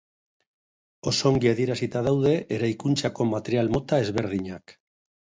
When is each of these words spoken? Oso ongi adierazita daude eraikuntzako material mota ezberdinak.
Oso 1.09 1.25
ongi 1.31 1.49
adierazita 1.51 2.01
daude 2.07 2.31
eraikuntzako 2.57 3.27
material 3.33 3.69
mota 3.75 4.01
ezberdinak. 4.07 4.75